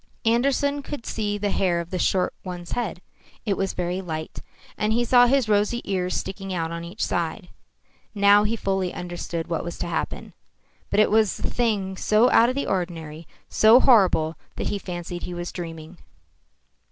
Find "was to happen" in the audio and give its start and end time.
9.63-10.33